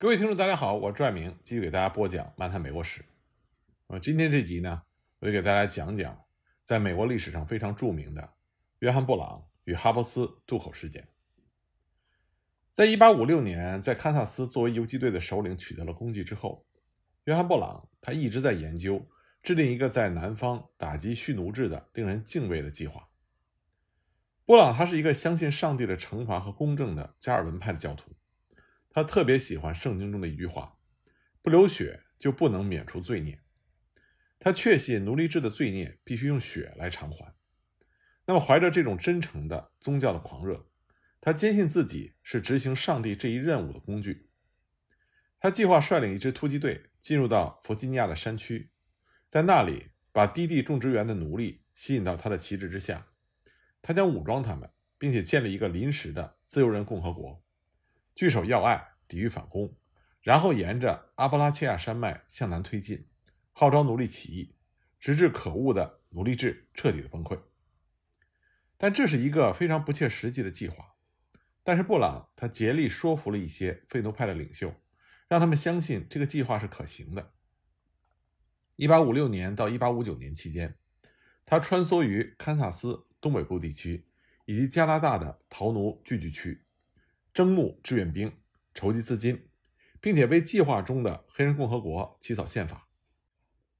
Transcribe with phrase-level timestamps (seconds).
[0.00, 3.00] 各位听众，大家好，我是爱明，继续给大家播讲《漫谈美国史》。
[3.88, 4.82] 呃，今天这集呢，
[5.18, 6.16] 我就给大家讲讲
[6.62, 8.32] 在美国历史上非常著名的
[8.78, 11.08] 约翰·布朗与哈珀斯渡口事件。
[12.70, 16.64] 在1856年，在堪萨斯作为游击队的首领取得了功绩之后，
[17.24, 19.04] 约翰·布朗他一直在研究
[19.42, 23.08] 制定一个在南方打击蓄奴制的令人敬畏的计划。
[24.44, 28.12] 布朗他是一个相信上帝的惩罚和公正的加尔文派的教徒。
[28.98, 30.76] 他特别喜欢圣经中的一句话
[31.40, 33.40] ：“不流血就不能免除罪孽。”
[34.40, 37.32] 他确信奴隶制的罪孽必须用血来偿还。
[38.26, 40.68] 那么，怀着这种真诚的宗教的狂热，
[41.20, 44.28] 他坚信自己是执行上帝这一任务的工具。
[45.38, 48.72] 他计划率领一支突击队进入到弗吉尼亚的山区，
[49.28, 53.06] 在那里把低地种植园的奴隶吸引到他的旗帜之下。
[53.80, 57.44] 他将武装他们，并且建立一个临时的自由人共和国。
[58.18, 59.76] 据守要隘，抵御反攻，
[60.22, 63.06] 然后沿着阿布拉契亚山脉向南推进，
[63.52, 64.56] 号召奴隶起义，
[64.98, 67.40] 直至可恶的奴隶制彻底的崩溃。
[68.76, 70.96] 但这是一个非常不切实际的计划。
[71.62, 74.74] 但是布朗他竭力说服了一些废奴派的领袖，
[75.28, 77.34] 让他们相信这个计划是可行的。
[78.78, 80.76] 1856年到1859年期间，
[81.46, 84.08] 他穿梭于堪萨斯东北部地区
[84.44, 86.64] 以及加拿大的逃奴聚居区。
[87.38, 88.32] 征募志愿兵，
[88.74, 89.46] 筹集资金，
[90.00, 92.88] 并且为计划中的黑人共和国起草宪法。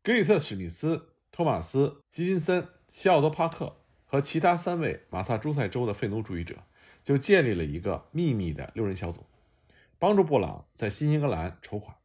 [0.01, 6.63] 格里特·史密斯、托马斯·吉金森、西奥多·帕克和其他三位马萨诸塞州的废奴主义者
[7.03, 9.27] 就建立了一个秘密的六人小组，
[9.99, 11.97] 帮助布朗在新英格兰筹款。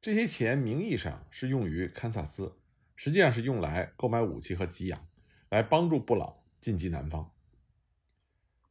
[0.00, 2.58] 这些钱名义上是用于堪萨斯，
[2.96, 5.06] 实际上是用来购买武器和给养，
[5.48, 7.30] 来帮助布朗进击南方。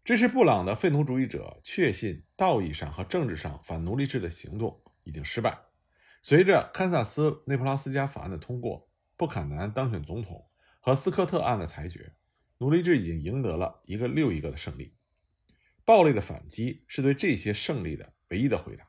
[0.03, 5.55] 支持布朗的废奴主义者确信，道义上和政治上反奴隶制的行动已经失败。
[6.23, 10.49] 随着堪萨斯内普拉斯加法案的通过，布坎南当选总统
[10.79, 12.15] 和斯科特案的裁决，
[12.57, 14.95] 奴隶制已经赢得了一个又一个的胜利。
[15.85, 18.87] 暴力的反击是对这些胜利的唯一的回答。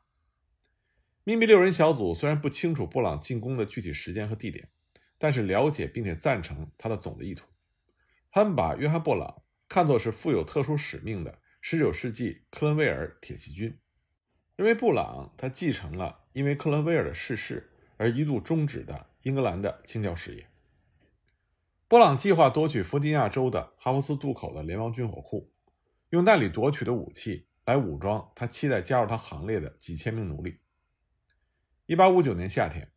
[1.24, 4.70] 秘密六人小组虽然不清楚布朗进攻的具体时间和地点，
[5.18, 7.46] 但是了解并且赞成他的总的意图。
[8.30, 9.42] 他们把约翰·布朗。
[9.72, 13.78] 看作是富有特殊使命的19世纪克伦威尔铁骑军，
[14.54, 20.46] 认为布朗他继承了因为克伦威尔的逝世而一度终止的英格兰的清教事业。
[21.88, 25.50] 布朗计划夺取弗吉尼亚州的哈弗斯渡口的联邦军火库，
[26.10, 30.60] 用那里夺取的武器来武装他期待加入他行列的几千名奴隶。
[31.86, 32.92] 1859年夏天，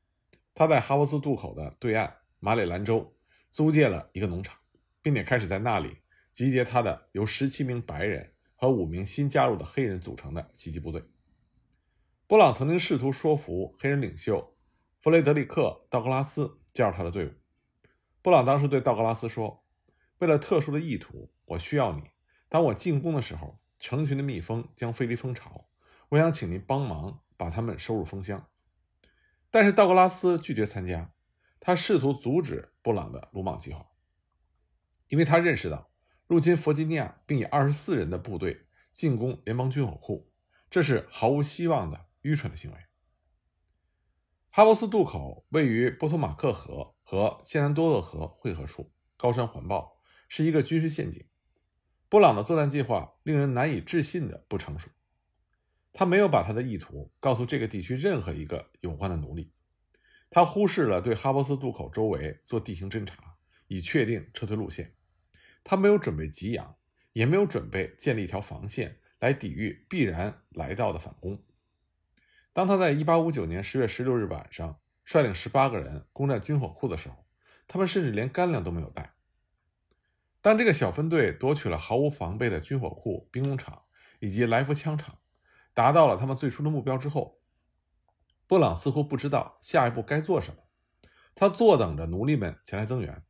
[0.54, 3.16] 他在哈弗斯渡口的对岸马里兰州
[3.50, 4.60] 租借了一个农场，
[5.02, 6.00] 并且开始在那里。
[6.36, 11.02] 集结他的由十七名白人和五名新加入的黑人组成的袭击部队。
[12.28, 14.58] 布朗曾经试图说服黑人领袖
[15.00, 17.32] 弗雷德里克·道格拉斯加入他的队伍。
[18.22, 19.64] 布朗当时对道格拉斯说
[20.20, 22.04] ：“为了特殊的意图，我需要你。
[22.50, 25.70] 当我进攻的时候，成群的蜜蜂将飞离蜂巢。
[26.10, 28.50] 我想请您帮忙把它们收入蜂箱。”
[29.50, 31.14] 但是道格拉斯拒绝参加。
[31.62, 33.88] 他试图阻止布朗的鲁莽计划，
[35.08, 35.95] 因为他认识到。
[36.28, 40.32] 入侵弗吉尼亚，并以二十四人的部队进攻联邦军火库，
[40.70, 42.78] 这是毫无希望的愚蠢的行为。
[44.50, 51.28] 哈珀斯渡口位于波托马克河和谢南多厄河汇合处，高山环抱，是一个军事陷阱。
[52.08, 54.90] 布朗的作战计划令人难以置信的不成熟。
[55.92, 59.52] 他没有把他的意图告诉这个地区任何一个有关的奴隶。
[60.30, 63.36] 他忽视了对哈珀斯渡口周围做地形侦察，
[63.68, 64.96] 以确定撤退路线。
[65.66, 66.78] 他没有准备给养，
[67.12, 71.44] 也没有准备建立一条防线来抵御必然来到的反攻。
[72.54, 77.26] 当他在1859年10月16日晚上率领18个人攻占军火库的时候，
[77.68, 79.16] 他们甚至连干粮都没有带。
[80.42, 83.82] 当这个小分队夺取了毫无防备的军火库、兵工厂
[84.20, 85.18] 以及来福枪厂，
[85.74, 87.42] 达到了他们最初的目标之后，
[88.46, 90.62] 布朗似乎不知道下一步该做什么。
[91.34, 93.24] 他坐等着奴隶们前来增援，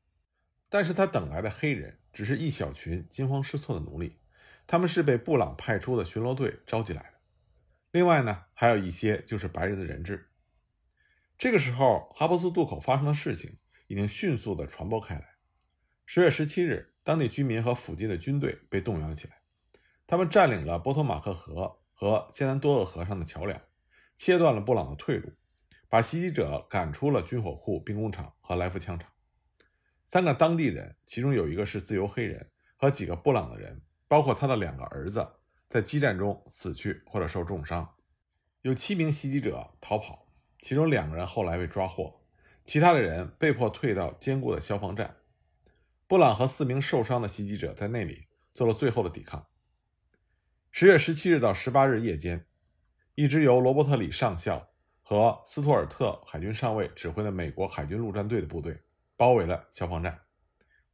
[0.75, 1.97] 但是他等来的黑人。
[2.11, 4.17] 只是一小群惊慌失措的奴隶，
[4.65, 7.09] 他们是被布朗派出的巡逻队召集来的。
[7.91, 10.29] 另外呢，还有一些就是白人的人质。
[11.37, 13.57] 这个时候，哈珀斯渡口发生的事情
[13.87, 15.25] 已经迅速地传播开来。
[16.05, 19.35] 十月十七日，当地居民和附近的军队被动员了起来，
[20.07, 23.61] 他们占领了波托马克河和谢南多厄河上的桥梁，
[24.15, 25.33] 切断了布朗的退路，
[25.89, 29.11] 把袭击者赶出了军火库、兵工厂和来福枪厂。
[30.05, 35.27] 三个当地人，其中有一个是自由黑人，和几个布朗的人，包括他的两个儿子，
[35.67, 37.95] 在激战中死去或者受重伤。
[38.61, 40.31] 有七名袭击者逃跑，
[40.61, 42.21] 其中两个人后来被抓获，
[42.63, 45.17] 其他的人被迫退到坚固的消防站。
[46.07, 49.47] 布朗和四名受伤的袭击者在那里做了最后的抵抗。
[50.71, 52.45] 十月十七日到十八日夜间，
[53.15, 54.69] 一支由罗伯特里上校
[55.01, 58.83] 和斯图尔特海军上尉指挥的美国海军陆战队的部队
[59.17, 60.21] 包围了消防站。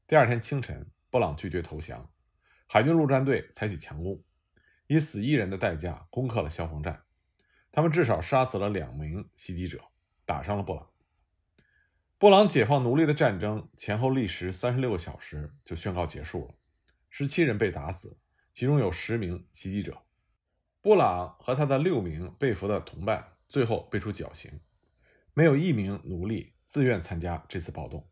[0.07, 2.12] 第二天清晨，布朗拒绝投降，
[2.68, 4.23] 海军陆战队采取强攻。
[4.88, 7.06] 以死一人的代价攻克了消防站，
[7.71, 9.79] 他们至少杀死了两名袭击者，
[10.25, 10.89] 打伤了布朗。
[12.18, 16.53] 布朗解放奴隶的战争前后历时三十六个小时就宣告结束了，
[17.09, 18.19] 十七人被打死，
[18.51, 20.03] 其中有十名袭击者。
[20.81, 24.59] 布朗和他的六名被俘的同伴最后被处绞刑，
[25.33, 28.10] 没有一名奴隶自愿参加这次暴动。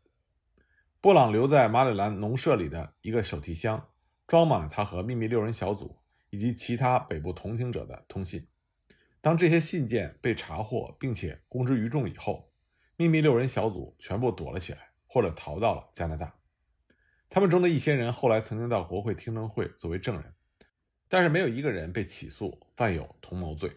[1.00, 3.88] 布朗留在马里兰农舍里的一个手提箱，
[4.26, 5.96] 装满了他和秘密六人小组。
[6.32, 8.46] 以及其他北部同行者的通信。
[9.20, 12.52] 当这些信件被查获并且公之于众以后，
[12.96, 16.32] 秘密六人小组全部躲了起来，或者逃到了加拿大。
[17.28, 20.32] 他们中的一些人后来曾经到国会听证会作为证人，
[21.08, 23.76] 但是没有一个人被起诉犯有同谋罪。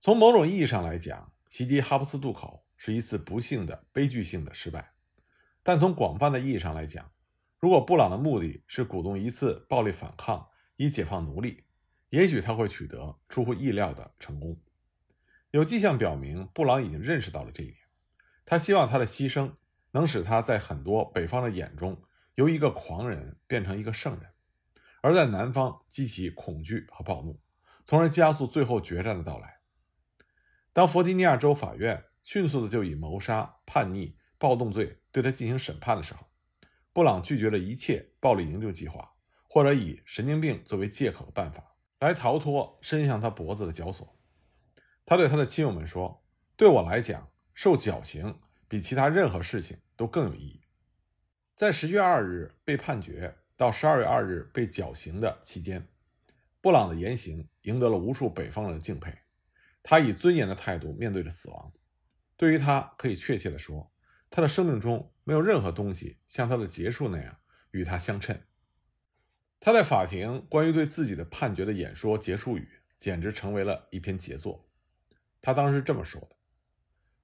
[0.00, 4.93] 从某种意义上来讲，袭击哈布斯渡口是一次不幸的悲剧性的失败。
[5.64, 7.10] 但从广泛的意义上来讲，
[7.58, 10.46] 如果布朗的目的是鼓动一次暴力反抗，
[10.76, 11.64] 以解放奴隶，
[12.10, 14.60] 也许他会取得出乎意料的成功。
[15.50, 17.78] 有迹象表明，布朗已经认识到了这一点。
[18.44, 19.52] 他希望他的牺牲
[19.92, 22.02] 能使他在很多北方的眼中
[22.34, 24.30] 由一个狂人变成一个圣人，
[25.00, 27.40] 而在南方激起恐惧和暴怒，
[27.86, 29.60] 从而加速最后决战的到来。
[30.74, 36.26] 当弗吉尼亚州法院迅速的就以谋杀、叛逆、暴动罪对他进行审判的时候，
[36.92, 39.12] 布朗拒绝了一切暴力营救计划。
[39.46, 44.18] 或者以神经病作为借口的办法来逃脱伸向他脖子的绞索。
[45.06, 46.26] 他对他的亲友们说
[46.58, 48.36] ：“对我来讲，受绞刑
[48.66, 50.60] 比其他任何事情都更有意义。”
[51.54, 55.86] 在十月二日被判决到十二月二日被绞刑的期间，
[56.60, 59.16] 布朗的言行赢得了无数北方人的敬佩。
[59.84, 61.72] 他以尊严的态度面对着死亡。
[62.36, 63.93] 对于他，可以确切地说，
[64.34, 67.38] 他的生命中没有任何东西像他的结束那样
[67.70, 68.36] 与他相称。
[69.60, 74.68] 他在法庭关于对自己的判决的演说结束语，简直成为了一篇杰作。
[75.40, 76.30] 他当时这么说的：“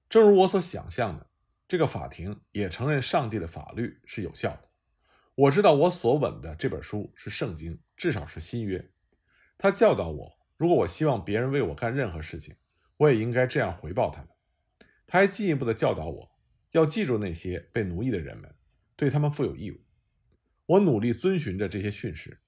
[0.07, 1.27] 正如我所想象的，
[1.67, 4.69] 这个法庭也承认上帝的法律是有效的。
[5.35, 8.89] 我知道我所吻的这本书是圣经，至少是新约。
[9.57, 12.55] 他教导我，如果我希望别人为我干任何事情，
[12.95, 14.29] 我也应该这样回报他们。
[15.05, 16.30] 他还进一步的教导我，
[16.71, 18.53] 要记住那些被奴役的人们，
[18.95, 19.79] 对他们负有义务。”
[20.67, 22.39] 我努力遵循着这些训示。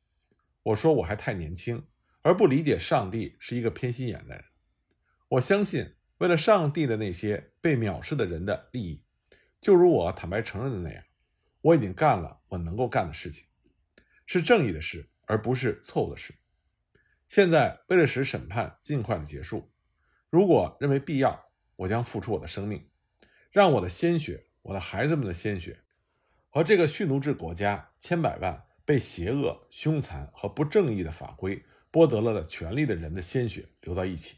[0.63, 1.85] 我说我还太年轻，
[2.21, 4.45] 而不理解上帝是一个偏心眼的人。
[5.27, 9.03] 我相信，为了上帝的那些被藐视的人的利益，
[9.59, 11.03] 就如我坦白承认的那样，
[11.59, 13.45] 我已经干了我能够干的事情，
[14.25, 16.33] 是正义的事，而不是错误的事。
[17.27, 19.69] 现在，为了使审判尽快的结束，
[20.29, 22.87] 如果认为必要，我将付出我的生命，
[23.53, 25.79] 让我的鲜血，我的孩子们的鲜血。
[26.49, 34.37] 和这个蓄奴制国家千百万被邪恶、凶残和不正义的法规剥夺了的权利的人的鲜血流到一起，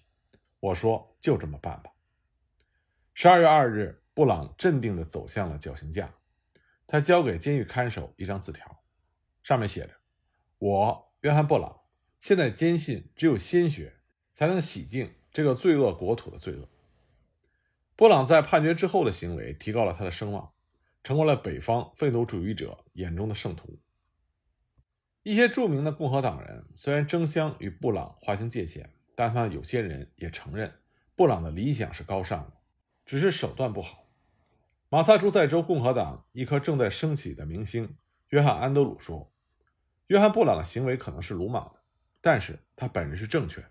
[0.59, 1.91] 我说就这么办吧。
[3.13, 6.13] 十二月二日，布朗镇定地走向了绞刑架，
[6.85, 8.83] 他交给监狱看守一张字条，
[9.43, 9.91] 上面写着
[10.59, 11.83] ：“我约翰·布朗
[12.19, 13.93] 现在坚信，只有鲜血
[14.33, 16.69] 才能洗净这个罪恶国土的罪恶。”
[17.95, 20.51] 布朗在判决之后的行为提高了他的声望。
[21.03, 23.77] 成为了北方废奴主义者眼中的圣徒。
[25.21, 30.73] 一些著名的共和党人虽然争相与布朗划清界限，但他们有些人也承认
[31.15, 32.53] 布朗的理想是高尚的，
[33.05, 34.07] 只是手段不好。
[34.89, 37.95] 马萨诸塞州共和党一颗正在升起的明星
[38.29, 39.31] 约翰·安德鲁说
[40.09, 41.81] ：“约翰·布朗的行为可能是鲁莽的，
[42.19, 43.63] 但是他本人是正确。”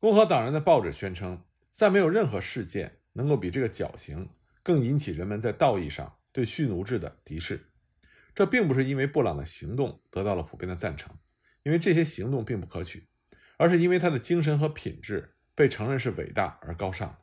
[0.00, 1.42] 共和党人的报纸宣称，
[1.76, 4.30] 再没有任何事件能够比这个绞刑。
[4.62, 7.70] 更引起人们在道义上对蓄奴制的敌视，
[8.34, 11.14] 这并不是因为布朗的行动得到了普遍的赞成，
[11.64, 13.06] 因为这些行动并不可取，
[13.58, 17.18] 而是因为他的精神和品质被承认是伟大而高尚。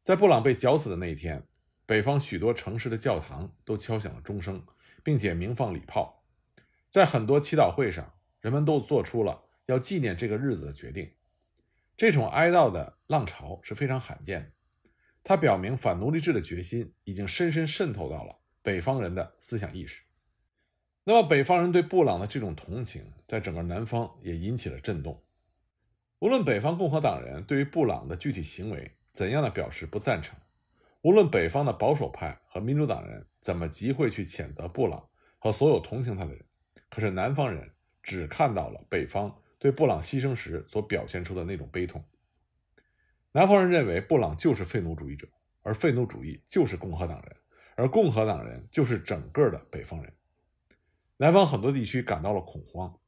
[0.00, 1.46] 在布朗被绞死的那一天，
[1.84, 4.64] 北方许多城市的教堂都敲响了钟声，
[5.02, 6.24] 并且鸣放礼炮，
[6.88, 11.12] 在很多祈祷会上，人们都做出了要纪念这个日子的决定。
[12.00, 14.50] 这种哀悼的浪潮是非常罕见的。
[15.22, 20.00] 它表明反奴隶制的决心已经深深渗透到了北方人的思想意识。
[21.04, 25.22] 那么，北方人对布朗的这种同情，在整个南方也引起了震动。
[26.20, 30.38] 无论北方共和党人对于布朗的具体行为怎样的表示不赞成，
[31.02, 35.06] 无论北方的保守派和民主党人怎么集会去谴责布朗
[35.38, 36.42] 和所有同情他的人，
[36.88, 37.70] 可是南方人
[38.02, 42.04] 只看到了北方对布朗牺牲时所表现出的那种悲痛。
[43.32, 45.28] 南方人认为布朗就是废奴主义者，
[45.62, 47.36] 而废奴主义就是共和党人，
[47.76, 50.12] 而共和党人就是整个的北方人。
[51.18, 52.98] 南方很多地区感到了恐慌，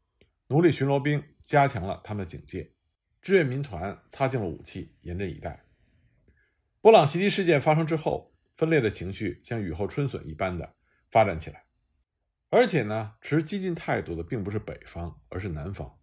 [0.49, 2.73] 奴隶巡逻兵加强了他们的警戒。
[3.23, 5.65] 志愿民团擦净了武器，严阵以待。
[6.81, 10.75] 布朗袭击事件发生之后，分裂的情绪像雨后春笋一般的
[11.11, 11.65] 发展起来。
[12.51, 15.99] 而且呢，持激进态度的并不是北方，而是南方。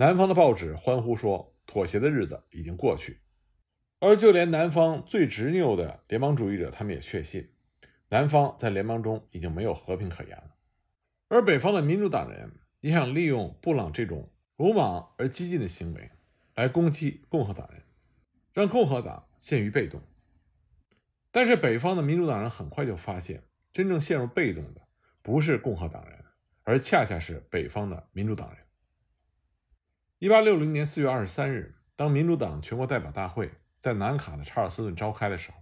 [0.00, 3.20] 南方的报纸欢呼说，妥协的日子已经过去。
[3.98, 7.50] 而就连南方最执拗的联邦主义者，他们也确信，
[8.08, 10.54] 南方在联邦中已经没有和平可言了。
[11.28, 16.10] 而北方的民主党人也想利用布朗这种鲁莽而激进的行为。
[16.54, 17.82] 来攻击共和党人，
[18.54, 20.00] 让共和党陷于被动。
[21.30, 24.80] 但是北方的民主党人很快就发现，真正陷入被动的
[25.20, 26.24] 不是共和党人，
[26.64, 28.58] 而恰恰是北方的民主党人。
[30.20, 33.50] 一八六零年四月二十三日，当民主党全国代表大会
[33.80, 35.56] 在南卡的查尔斯顿召开的时候，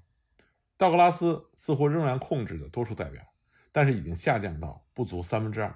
[0.77, 3.23] 道格拉斯似乎仍然控制着多数代表，
[3.71, 5.73] 但是已经下降到不足三分之二。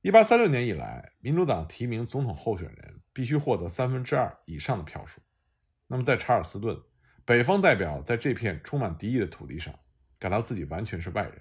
[0.00, 5.20] 一八三六年以来，民主党提名总统候选人必须获得三分之二以上的票数。
[5.86, 6.76] 那么，在查尔斯顿，
[7.24, 9.72] 北方代表在这片充满敌意的土地上，
[10.18, 11.40] 感到自己完全是外人。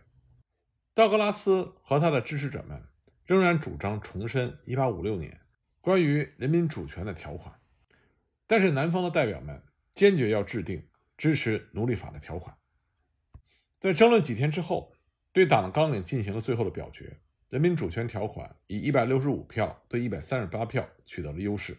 [0.94, 2.84] 道格拉斯和他的支持者们
[3.26, 5.42] 仍然主张重申一八五六年
[5.88, 7.62] 关于人民主权的条款，
[8.46, 9.64] 但是南方的代表们
[9.94, 12.58] 坚决要制定支持奴隶法的条款。
[13.80, 14.92] 在争论几天之后，
[15.32, 17.22] 对党的纲领进行了最后的表决。
[17.48, 21.78] 人民主权条款以一百六十五票对一百三十八票取得了优势，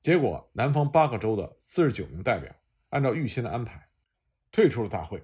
[0.00, 2.50] 结果南方八个州的四十九名代表
[2.88, 3.86] 按照预先的安排
[4.50, 5.22] 退出了大会，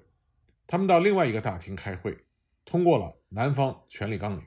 [0.67, 2.26] 他们到另外一个大厅开会，
[2.67, 4.45] 通过了南方权力纲领，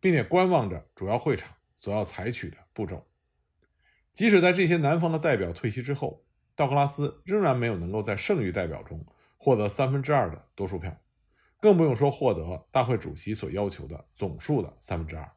[0.00, 3.08] 并且观望着主要会场所要采取的步骤。
[4.12, 9.06] 即使在这些南方的代表退席之后，道格拉斯仍然没有能够在剩余代表中
[9.38, 10.94] 获得三分之二的多数票。
[11.60, 15.28] 更不用说获得大会主席所要求的总数的三分之二。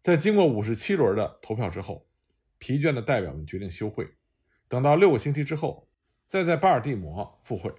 [0.00, 2.08] 在经过五十七轮的投票之后，
[2.58, 4.08] 疲倦的代表们决定休会，
[4.68, 5.88] 等到六个星期之后，
[6.28, 7.74] 再在巴尔的摩复会。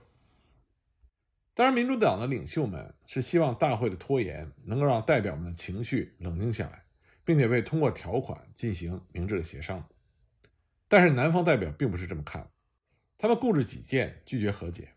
[1.54, 6.83] 当然，民主党的领袖们是希望大会的拖延能够让代表们的情绪冷静下来，
[7.24, 9.88] 并且为通过条款进行明智的协商。
[10.88, 12.50] 但是南方代表并不是这么看，
[13.18, 14.94] 他们固执己见，拒绝和解。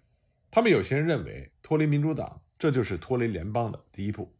[0.51, 2.43] 他们有些人认为脱离民主党。
[2.59, 4.35] 这就是脱离联邦的第一步。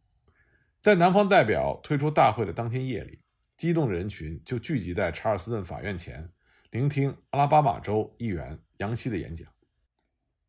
[0.79, 3.21] 在南方代表退出大会的当天夜里，
[3.55, 6.27] 激动的人群就聚集在查尔斯顿法院前，
[6.71, 9.47] 聆听阿拉巴马州议员杨希的演讲。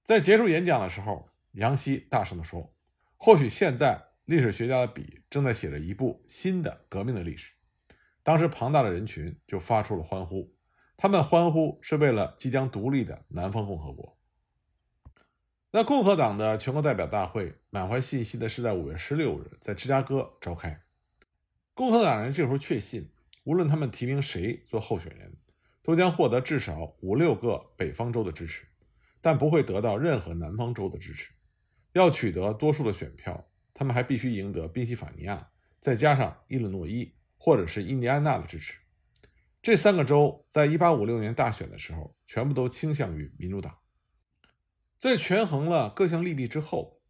[0.03, 2.75] 在结束演讲的时候，杨希大声地说
[3.19, 7.53] ：“或许现在历史学家的笔正在写着一部新的革命的历史。”
[8.23, 10.55] 当时庞大的人群就发出了欢呼，
[10.99, 14.19] 他们欢呼是为了即将独立的南方共和国。
[15.71, 20.83] 那共和党的全国代表大会满怀信心的是在五月十六日在芝加哥召开。
[21.73, 23.11] 共和党人这时候确信，
[23.45, 25.39] 无论他们提名谁做候选人，
[25.83, 28.67] 都将获得至少五六个北方州的支持，
[29.23, 31.33] 但不会得到任何南方州的支持。
[31.95, 38.75] 要取得多数的选票，他们还必须赢得宾夕法尼亚，再加上伊利诺伊或者是印第安纳的支持。
[39.63, 43.79] 这三个州在一八五六年大选的时候，全部都倾向于民主党。
[44.99, 47.01] 在权衡了各项利弊之后，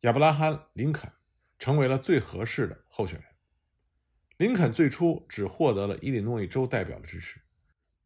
[0.00, 1.12] 亚伯拉罕·林肯
[1.60, 3.28] 成为了最合适的候选人。
[4.36, 7.40] 林肯最初只获得了伊利诺伊州代表的支持，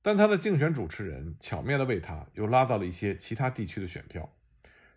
[0.03, 4.31] 但他的竞选主持人巧妙地为他又拉到了一些其他地区的选票。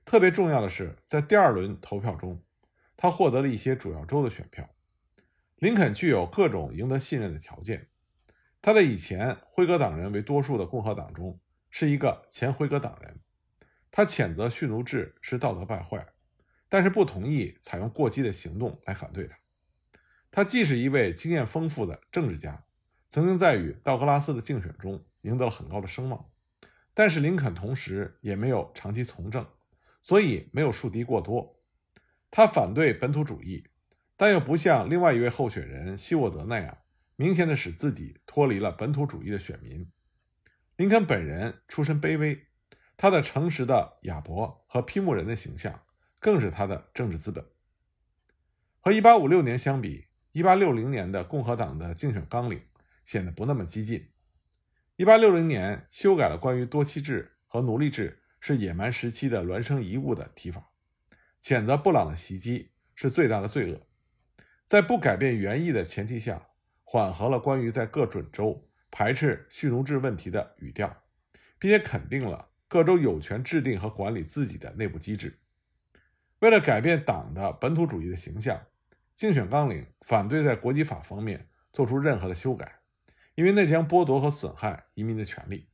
[0.04, 2.42] 特别重要的是，在第二轮投票中，
[2.98, 4.70] 他获得了一些主要州的选票。
[5.56, 7.88] 林肯具有各种赢得信任的条件。
[8.62, 11.40] 他在以前辉格党人为多数的共和党中
[11.70, 13.22] 是一个前辉格党人。
[13.90, 16.06] 他谴责蓄奴制是道德败坏，
[16.68, 19.38] 但是不同意采用过激的行动来反对他。
[20.30, 22.66] 他既是一位经验丰富的政治家，
[23.08, 26.30] 曾经在与道格拉斯的竞选中赢得了很高的声望，
[26.94, 29.48] 但是林肯同时也没有长期从政，
[30.04, 31.57] 所以没有树敌过多。
[32.38, 33.66] 他反对本土主义，
[34.16, 36.78] 但又不像另外一位候选人希沃德那样，
[37.16, 39.92] 明显的使自己脱离了本土主义的选民。
[40.76, 42.46] 林肯本人出身卑微。
[42.96, 45.82] 他的诚实的亚伯和批木人的形象，
[46.20, 47.44] 更是他的政治资本。
[48.82, 52.62] 和1856年相比，1860年的共和党的竞选纲领
[53.04, 54.12] 显得不那么激进。
[54.96, 60.70] 一八六零年修改了关于多妻制和奴隶制是野蛮时期的孪生遗物的提法，
[61.42, 63.82] 谴责布朗的袭击是最大的罪恶。
[64.66, 66.50] 在不改变原意的前提下，
[66.84, 71.04] 缓和了关于在各准州排斥蓄奴制问题的语调，
[71.58, 75.40] 并且肯定了各州有权制定和管理自己的内部机制。
[76.40, 78.62] 为了改变党的本土主义的形象，
[79.16, 82.80] 竞选纲领反对在国籍法方面做出任何的修改，
[83.36, 85.70] 因为那将剥夺和损害移民的权利。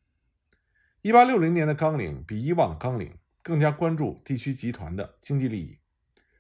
[1.02, 5.78] 一八六零年的纲领比以往纲领更加关注地区集团的经济利益，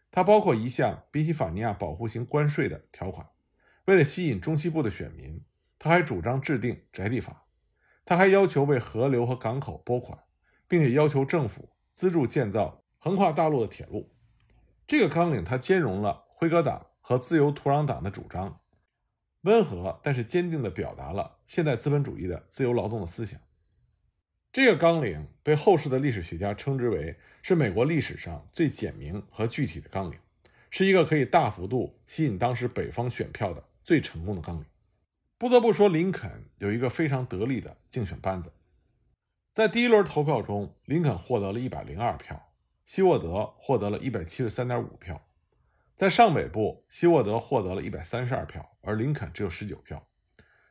[0.10, 3.28] 它包括一项宾夕法尼亚保护型关税的条款。
[3.86, 5.44] 为了吸引中西部的选民，
[5.78, 7.46] 他还主张制定宅地法，
[8.06, 10.18] 他还要求为河流和港口拨款，
[10.68, 14.16] 并且要求政府资助建造横跨大陆的铁路。
[14.88, 18.62] 这个纲领它兼容了辉格党和自由土壤党的主张，
[19.42, 23.38] 温和但是坚定地表达了现代资本主义的自由劳动的思想。
[24.54, 30.20] 这个纲领被后世的历史学家称之为是美国历史上最简明和具体的纲领，
[30.70, 34.66] 是一个可以大幅度吸引当时北方选票的最成功的纲领。
[35.40, 38.54] 不得不说，林肯有一个非常得力的竞选班子。
[39.52, 42.52] 在第一轮投票中，林肯获得了一百零二票，
[42.86, 45.26] 希沃德获得了一百七十三点五票。
[45.96, 50.08] 在上北部，希沃德获得了一百三十二票，而林肯只有十九票。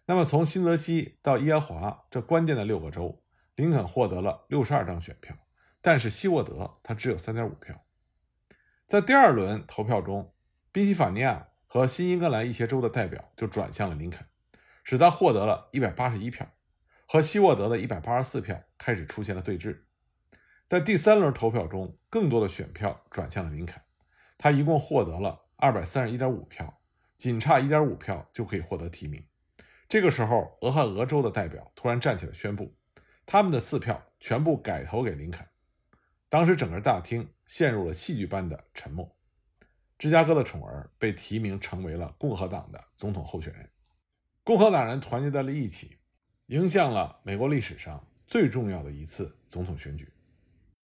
[0.07, 3.19] 那么，从新泽西到耶华这关键的六个州。
[3.55, 5.37] 林肯获得了六十二张选票，
[5.81, 7.85] 但是希沃德他只有三点五票。
[8.87, 10.35] 在第二轮投票中，
[10.71, 14.27] 宾夕法尼亚和新英格兰一些州的代表就转向了林肯，
[14.85, 16.51] 使他获得了一百八十一票，
[17.07, 19.83] 和希沃德的一百八十四票开始出现了对峙。
[20.67, 23.83] 在第三轮投票中，更多的选票转向了林肯，
[24.39, 26.81] 他一共获得了二百三十一点五票，
[27.19, 29.27] 仅差一点五票就可以获得提名。
[29.89, 32.75] 这个时候，俄亥俄州的代表突然站起来宣布。
[33.33, 35.49] 他们的四票全部改投给林肯，
[36.29, 39.11] 当时整个大厅陷入了戏剧般的沉默。
[39.97, 43.71] 芝加哥的宠儿被提名成为了共和党的总统候选人，
[44.45, 45.97] 共和党人团结在了一起，
[46.49, 50.13] 迎向了美国历史上最重要的一次总统选举。